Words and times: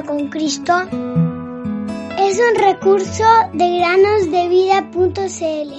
con 0.00 0.28
Cristo 0.28 0.72
es 2.18 2.40
un 2.40 2.54
recurso 2.56 3.24
de 3.52 3.78
granosdevida.cl. 3.78 5.72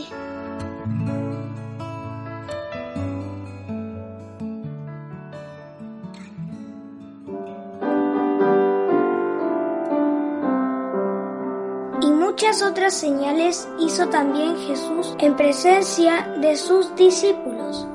Y 12.02 12.12
muchas 12.12 12.62
otras 12.62 12.94
señales 12.94 13.68
hizo 13.80 14.08
también 14.10 14.56
Jesús 14.68 15.16
en 15.18 15.36
presencia 15.36 16.28
de 16.40 16.56
sus 16.56 16.96
discípulos 16.96 17.88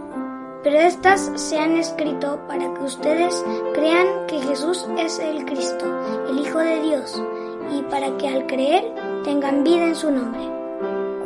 pero 0.63 0.79
estas 0.79 1.31
se 1.37 1.59
han 1.59 1.77
escrito 1.77 2.41
para 2.47 2.73
que 2.75 2.81
ustedes 2.83 3.45
crean 3.75 4.27
que 4.27 4.41
Jesús 4.41 4.87
es 4.99 5.19
el 5.19 5.45
Cristo, 5.45 5.85
el 6.29 6.39
Hijo 6.41 6.59
de 6.59 6.81
Dios, 6.83 7.23
y 7.77 7.83
para 7.83 8.17
que 8.17 8.29
al 8.29 8.47
creer 8.47 8.95
tengan 9.25 9.65
vida 9.65 9.85
en 9.85 9.95
su 9.95 10.11
nombre. 10.11 10.41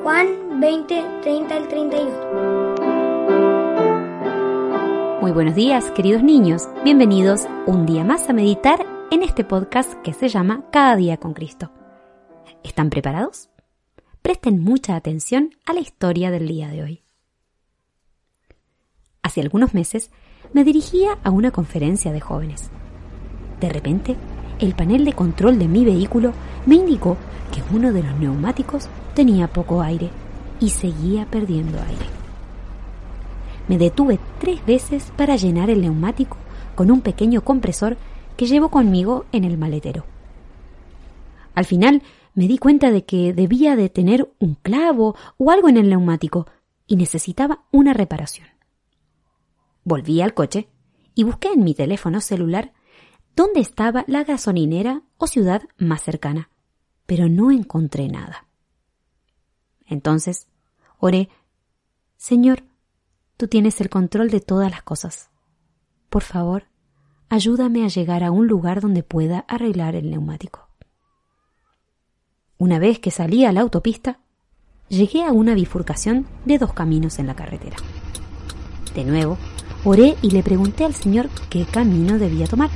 Juan 0.02 0.60
20, 0.60 1.04
30 1.22 1.56
al 1.56 1.68
31. 1.68 2.72
Muy 5.20 5.30
buenos 5.30 5.54
días, 5.54 5.90
queridos 5.92 6.22
niños. 6.22 6.68
Bienvenidos 6.82 7.46
un 7.66 7.86
día 7.86 8.04
más 8.04 8.28
a 8.28 8.32
meditar 8.32 8.84
en 9.10 9.22
este 9.22 9.44
podcast 9.44 9.94
que 10.02 10.12
se 10.12 10.28
llama 10.28 10.64
Cada 10.72 10.96
día 10.96 11.16
con 11.16 11.32
Cristo. 11.32 11.70
¿Están 12.64 12.90
preparados? 12.90 13.48
Presten 14.20 14.60
mucha 14.60 14.96
atención 14.96 15.50
a 15.64 15.72
la 15.72 15.80
historia 15.80 16.30
del 16.30 16.48
día 16.48 16.68
de 16.68 16.82
hoy. 16.82 17.02
Hace 19.24 19.40
algunos 19.40 19.72
meses 19.72 20.10
me 20.52 20.64
dirigía 20.64 21.16
a 21.22 21.30
una 21.30 21.52
conferencia 21.52 22.10
de 22.12 22.20
jóvenes. 22.20 22.70
De 23.60 23.68
repente, 23.68 24.16
el 24.58 24.74
panel 24.74 25.04
de 25.04 25.12
control 25.12 25.60
de 25.60 25.68
mi 25.68 25.84
vehículo 25.84 26.32
me 26.66 26.74
indicó 26.74 27.16
que 27.52 27.62
uno 27.72 27.92
de 27.92 28.02
los 28.02 28.18
neumáticos 28.18 28.88
tenía 29.14 29.46
poco 29.46 29.80
aire 29.80 30.10
y 30.60 30.70
seguía 30.70 31.26
perdiendo 31.26 31.78
aire. 31.78 32.06
Me 33.68 33.78
detuve 33.78 34.18
tres 34.40 34.66
veces 34.66 35.12
para 35.16 35.36
llenar 35.36 35.70
el 35.70 35.82
neumático 35.82 36.36
con 36.74 36.90
un 36.90 37.00
pequeño 37.00 37.44
compresor 37.44 37.96
que 38.36 38.46
llevo 38.46 38.70
conmigo 38.70 39.26
en 39.30 39.44
el 39.44 39.56
maletero. 39.56 40.04
Al 41.54 41.64
final 41.64 42.02
me 42.34 42.48
di 42.48 42.58
cuenta 42.58 42.90
de 42.90 43.04
que 43.04 43.32
debía 43.32 43.76
de 43.76 43.88
tener 43.88 44.28
un 44.40 44.56
clavo 44.56 45.14
o 45.36 45.52
algo 45.52 45.68
en 45.68 45.76
el 45.76 45.90
neumático 45.90 46.48
y 46.88 46.96
necesitaba 46.96 47.60
una 47.70 47.92
reparación. 47.92 48.51
Volví 49.84 50.20
al 50.20 50.34
coche 50.34 50.68
y 51.14 51.24
busqué 51.24 51.48
en 51.52 51.64
mi 51.64 51.74
teléfono 51.74 52.20
celular 52.20 52.72
dónde 53.34 53.60
estaba 53.60 54.04
la 54.06 54.24
gasolinera 54.24 55.02
o 55.18 55.26
ciudad 55.26 55.62
más 55.78 56.02
cercana, 56.02 56.50
pero 57.06 57.28
no 57.28 57.50
encontré 57.50 58.08
nada. 58.08 58.46
Entonces, 59.86 60.48
oré, 60.98 61.28
Señor, 62.16 62.62
tú 63.36 63.48
tienes 63.48 63.80
el 63.80 63.90
control 63.90 64.30
de 64.30 64.40
todas 64.40 64.70
las 64.70 64.82
cosas. 64.82 65.30
Por 66.08 66.22
favor, 66.22 66.64
ayúdame 67.28 67.84
a 67.84 67.88
llegar 67.88 68.22
a 68.22 68.30
un 68.30 68.46
lugar 68.46 68.80
donde 68.80 69.02
pueda 69.02 69.40
arreglar 69.48 69.96
el 69.96 70.10
neumático. 70.10 70.68
Una 72.58 72.78
vez 72.78 73.00
que 73.00 73.10
salí 73.10 73.44
a 73.44 73.52
la 73.52 73.62
autopista, 73.62 74.20
llegué 74.88 75.24
a 75.24 75.32
una 75.32 75.54
bifurcación 75.54 76.26
de 76.44 76.58
dos 76.58 76.72
caminos 76.72 77.18
en 77.18 77.26
la 77.26 77.34
carretera. 77.34 77.76
De 78.94 79.04
nuevo, 79.04 79.38
Oré 79.84 80.16
y 80.22 80.30
le 80.30 80.44
pregunté 80.44 80.84
al 80.84 80.94
Señor 80.94 81.28
qué 81.50 81.64
camino 81.64 82.16
debía 82.18 82.46
tomar. 82.46 82.70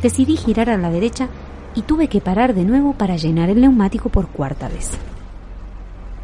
Decidí 0.00 0.36
girar 0.36 0.70
a 0.70 0.78
la 0.78 0.90
derecha 0.90 1.28
y 1.74 1.82
tuve 1.82 2.08
que 2.08 2.20
parar 2.20 2.54
de 2.54 2.64
nuevo 2.64 2.92
para 2.92 3.16
llenar 3.16 3.50
el 3.50 3.60
neumático 3.60 4.08
por 4.08 4.28
cuarta 4.28 4.68
vez. 4.68 4.92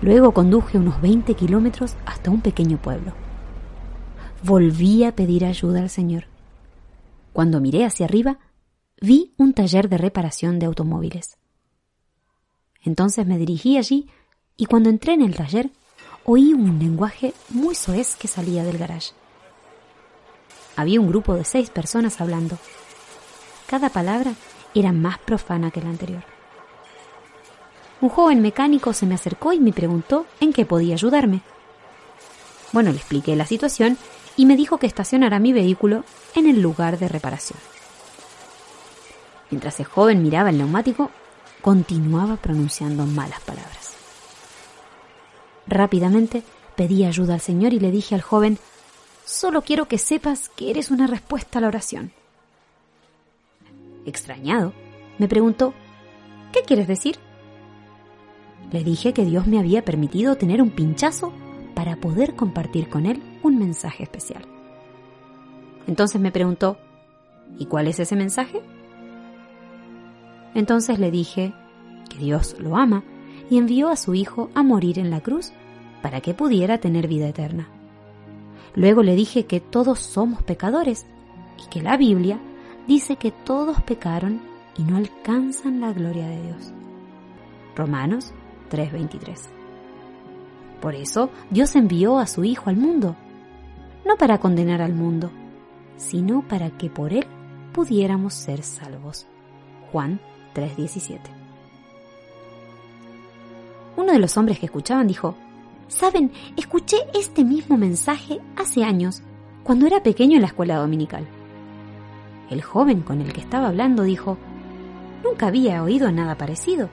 Luego 0.00 0.32
conduje 0.32 0.78
unos 0.78 1.00
20 1.00 1.34
kilómetros 1.34 1.96
hasta 2.06 2.30
un 2.30 2.40
pequeño 2.40 2.78
pueblo. 2.78 3.14
Volví 4.44 5.02
a 5.02 5.16
pedir 5.16 5.44
ayuda 5.44 5.80
al 5.80 5.90
Señor. 5.90 6.26
Cuando 7.32 7.60
miré 7.60 7.84
hacia 7.84 8.06
arriba, 8.06 8.38
vi 9.00 9.34
un 9.38 9.54
taller 9.54 9.88
de 9.88 9.98
reparación 9.98 10.60
de 10.60 10.66
automóviles. 10.66 11.36
Entonces 12.84 13.26
me 13.26 13.38
dirigí 13.38 13.76
allí 13.76 14.08
y 14.56 14.66
cuando 14.66 14.88
entré 14.88 15.14
en 15.14 15.22
el 15.22 15.34
taller 15.34 15.70
oí 16.24 16.52
un 16.52 16.78
lenguaje 16.78 17.34
muy 17.48 17.74
soez 17.74 18.14
que 18.14 18.28
salía 18.28 18.62
del 18.62 18.78
garage. 18.78 19.17
Había 20.78 21.00
un 21.00 21.08
grupo 21.08 21.34
de 21.34 21.44
seis 21.44 21.70
personas 21.70 22.20
hablando. 22.20 22.56
Cada 23.66 23.88
palabra 23.88 24.34
era 24.76 24.92
más 24.92 25.18
profana 25.18 25.72
que 25.72 25.82
la 25.82 25.88
anterior. 25.88 26.22
Un 28.00 28.08
joven 28.08 28.40
mecánico 28.40 28.92
se 28.92 29.04
me 29.04 29.16
acercó 29.16 29.52
y 29.52 29.58
me 29.58 29.72
preguntó 29.72 30.24
en 30.38 30.52
qué 30.52 30.64
podía 30.64 30.94
ayudarme. 30.94 31.40
Bueno, 32.70 32.92
le 32.92 32.98
expliqué 32.98 33.34
la 33.34 33.44
situación 33.44 33.98
y 34.36 34.46
me 34.46 34.54
dijo 34.54 34.78
que 34.78 34.86
estacionara 34.86 35.40
mi 35.40 35.52
vehículo 35.52 36.04
en 36.36 36.48
el 36.48 36.62
lugar 36.62 36.96
de 36.96 37.08
reparación. 37.08 37.58
Mientras 39.50 39.80
el 39.80 39.86
joven 39.86 40.22
miraba 40.22 40.50
el 40.50 40.58
neumático, 40.58 41.10
continuaba 41.60 42.36
pronunciando 42.36 43.04
malas 43.04 43.40
palabras. 43.40 43.94
Rápidamente 45.66 46.44
pedí 46.76 47.04
ayuda 47.04 47.34
al 47.34 47.40
Señor 47.40 47.72
y 47.72 47.80
le 47.80 47.90
dije 47.90 48.14
al 48.14 48.22
joven 48.22 48.60
Solo 49.28 49.60
quiero 49.60 49.88
que 49.88 49.98
sepas 49.98 50.48
que 50.48 50.70
eres 50.70 50.90
una 50.90 51.06
respuesta 51.06 51.58
a 51.58 51.60
la 51.60 51.68
oración. 51.68 52.12
Extrañado, 54.06 54.72
me 55.18 55.28
preguntó, 55.28 55.74
¿qué 56.50 56.62
quieres 56.62 56.88
decir? 56.88 57.18
Le 58.72 58.82
dije 58.82 59.12
que 59.12 59.26
Dios 59.26 59.46
me 59.46 59.58
había 59.58 59.84
permitido 59.84 60.36
tener 60.36 60.62
un 60.62 60.70
pinchazo 60.70 61.34
para 61.74 61.96
poder 61.96 62.36
compartir 62.36 62.88
con 62.88 63.04
él 63.04 63.22
un 63.42 63.58
mensaje 63.58 64.02
especial. 64.04 64.46
Entonces 65.86 66.22
me 66.22 66.32
preguntó, 66.32 66.78
¿y 67.58 67.66
cuál 67.66 67.86
es 67.86 68.00
ese 68.00 68.16
mensaje? 68.16 68.62
Entonces 70.54 70.98
le 70.98 71.10
dije 71.10 71.52
que 72.08 72.16
Dios 72.16 72.56
lo 72.58 72.78
ama 72.78 73.04
y 73.50 73.58
envió 73.58 73.90
a 73.90 73.96
su 73.96 74.14
Hijo 74.14 74.48
a 74.54 74.62
morir 74.62 74.98
en 74.98 75.10
la 75.10 75.20
cruz 75.20 75.52
para 76.00 76.22
que 76.22 76.32
pudiera 76.32 76.78
tener 76.78 77.08
vida 77.08 77.28
eterna. 77.28 77.68
Luego 78.74 79.02
le 79.02 79.14
dije 79.14 79.46
que 79.46 79.60
todos 79.60 79.98
somos 79.98 80.42
pecadores 80.42 81.06
y 81.64 81.68
que 81.68 81.82
la 81.82 81.96
Biblia 81.96 82.38
dice 82.86 83.16
que 83.16 83.30
todos 83.30 83.82
pecaron 83.82 84.40
y 84.76 84.82
no 84.82 84.96
alcanzan 84.96 85.80
la 85.80 85.92
gloria 85.92 86.26
de 86.28 86.42
Dios. 86.42 86.72
Romanos 87.76 88.32
3:23. 88.70 89.48
Por 90.80 90.94
eso 90.94 91.30
Dios 91.50 91.74
envió 91.76 92.18
a 92.18 92.26
su 92.26 92.44
Hijo 92.44 92.70
al 92.70 92.76
mundo, 92.76 93.16
no 94.06 94.16
para 94.16 94.38
condenar 94.38 94.80
al 94.80 94.94
mundo, 94.94 95.30
sino 95.96 96.46
para 96.46 96.70
que 96.70 96.88
por 96.88 97.12
él 97.12 97.26
pudiéramos 97.72 98.34
ser 98.34 98.62
salvos. 98.62 99.26
Juan 99.92 100.20
3:17. 100.54 101.20
Uno 103.96 104.12
de 104.12 104.18
los 104.20 104.36
hombres 104.36 104.60
que 104.60 104.66
escuchaban 104.66 105.08
dijo, 105.08 105.34
Saben, 105.88 106.32
escuché 106.56 106.98
este 107.14 107.44
mismo 107.44 107.76
mensaje 107.76 108.40
hace 108.56 108.84
años, 108.84 109.22
cuando 109.64 109.86
era 109.86 110.02
pequeño 110.02 110.36
en 110.36 110.42
la 110.42 110.48
escuela 110.48 110.76
dominical. 110.76 111.26
El 112.50 112.62
joven 112.62 113.00
con 113.00 113.20
el 113.20 113.32
que 113.32 113.40
estaba 113.40 113.68
hablando 113.68 114.02
dijo, 114.02 114.38
Nunca 115.24 115.48
había 115.48 115.82
oído 115.82 116.10
nada 116.12 116.36
parecido. 116.36 116.88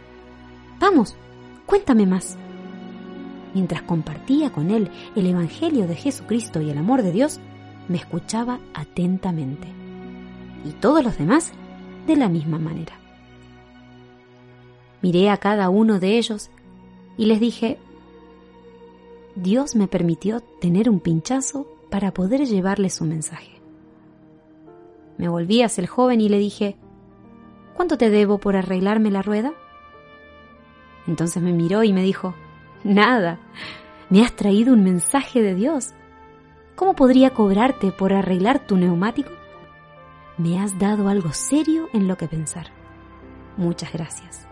Vamos, 0.80 1.16
cuéntame 1.66 2.06
más. 2.06 2.38
Mientras 3.54 3.82
compartía 3.84 4.52
con 4.52 4.72
él 4.72 4.90
el 5.16 5.26
Evangelio 5.28 5.88
de 5.88 5.96
Jesucristo 5.96 6.62
y 6.62 6.70
el 6.70 6.78
amor 6.78 7.04
de 7.04 7.12
Dios, 7.12 7.40
me 7.88 7.98
escuchaba 7.98 8.60
atentamente. 8.74 9.68
Y 10.66 10.72
todos 10.72 11.04
los 11.04 11.18
demás 11.18 11.52
de 12.08 12.16
la 12.16 12.30
misma 12.30 12.60
manera. 12.60 12.94
Miré 15.02 15.30
a 15.30 15.38
cada 15.38 15.70
uno 15.70 16.00
de 16.00 16.18
ellos 16.18 16.50
y 17.18 17.26
les 17.26 17.40
dije, 17.40 17.78
Dios 19.36 19.76
me 19.76 19.88
permitió 19.88 20.40
tener 20.40 20.90
un 20.90 21.02
pinchazo 21.02 21.68
para 21.90 22.14
poder 22.14 22.46
llevarle 22.46 22.90
su 22.90 23.04
mensaje. 23.04 23.62
Me 25.18 25.28
volví 25.28 25.62
hacia 25.62 25.82
el 25.82 25.88
joven 25.88 26.22
y 26.22 26.30
le 26.30 26.38
dije, 26.38 26.78
¿cuánto 27.76 27.98
te 27.98 28.10
debo 28.10 28.38
por 28.38 28.56
arreglarme 28.56 29.12
la 29.12 29.22
rueda? 29.22 29.54
Entonces 31.08 31.44
me 31.44 31.52
miró 31.52 31.84
y 31.84 31.92
me 31.92 32.02
dijo, 32.02 32.34
nada, 32.84 33.40
me 34.10 34.24
has 34.24 34.34
traído 34.34 34.74
un 34.74 34.84
mensaje 34.84 35.42
de 35.42 35.54
Dios. 35.54 35.94
¿Cómo 36.76 36.96
podría 36.96 37.32
cobrarte 37.32 37.92
por 37.92 38.14
arreglar 38.14 38.66
tu 38.66 38.78
neumático? 38.78 39.32
Me 40.38 40.60
has 40.60 40.78
dado 40.80 41.08
algo 41.08 41.32
serio 41.34 41.90
en 41.94 42.08
lo 42.08 42.18
que 42.18 42.28
pensar. 42.28 42.68
Muchas 43.58 43.92
gracias. 43.94 44.48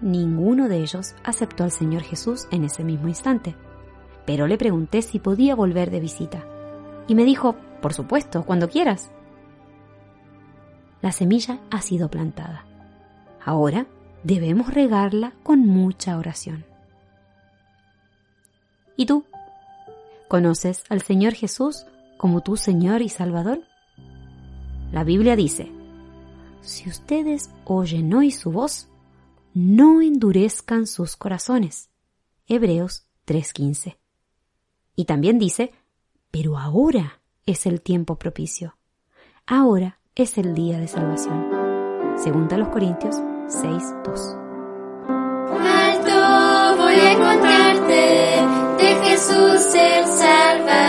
Ninguno 0.00 0.68
de 0.68 0.78
ellos 0.78 1.14
aceptó 1.24 1.64
al 1.64 1.72
Señor 1.72 2.02
Jesús 2.02 2.46
en 2.50 2.64
ese 2.64 2.84
mismo 2.84 3.08
instante, 3.08 3.56
pero 4.26 4.46
le 4.46 4.58
pregunté 4.58 5.02
si 5.02 5.18
podía 5.18 5.54
volver 5.54 5.90
de 5.90 6.00
visita, 6.00 6.44
y 7.08 7.14
me 7.14 7.24
dijo, 7.24 7.56
por 7.80 7.94
supuesto, 7.94 8.44
cuando 8.44 8.68
quieras. 8.68 9.10
La 11.00 11.12
semilla 11.12 11.60
ha 11.70 11.80
sido 11.80 12.10
plantada. 12.10 12.64
Ahora 13.44 13.86
debemos 14.24 14.72
regarla 14.72 15.32
con 15.42 15.60
mucha 15.66 16.18
oración. 16.18 16.64
¿Y 18.96 19.06
tú? 19.06 19.24
¿Conoces 20.28 20.84
al 20.88 21.02
Señor 21.02 21.34
Jesús 21.34 21.86
como 22.18 22.42
tu 22.42 22.56
Señor 22.56 23.00
y 23.00 23.08
Salvador? 23.08 23.62
La 24.92 25.04
Biblia 25.04 25.36
dice, 25.36 25.72
si 26.60 26.88
ustedes 26.88 27.50
oyen 27.64 28.12
hoy 28.12 28.30
su 28.30 28.50
voz, 28.50 28.88
no 29.58 30.00
endurezcan 30.00 30.86
sus 30.86 31.16
corazones. 31.16 31.90
Hebreos 32.46 33.08
3:15. 33.24 33.98
Y 34.94 35.04
también 35.04 35.40
dice, 35.40 35.72
pero 36.30 36.56
ahora 36.58 37.20
es 37.44 37.66
el 37.66 37.80
tiempo 37.80 38.16
propicio. 38.20 38.76
Ahora 39.46 39.98
es 40.14 40.38
el 40.38 40.54
día 40.54 40.78
de 40.78 40.86
salvación. 40.86 41.48
Segunda 42.16 42.54
a 42.54 42.58
los 42.60 42.68
Corintios 42.68 43.16
6:2. 43.48 44.36
Alto 45.58 46.82
voy 46.82 46.94
a 46.94 47.14
de 48.78 48.94
Jesús 49.02 49.74
el 49.74 50.06
Salvador. 50.06 50.87